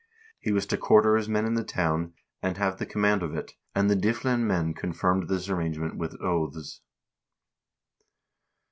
[0.39, 3.51] He was to quarter his men in the town, and have the command of it,
[3.75, 6.81] and the Dyflin men confirmed this arrange ment with oaths.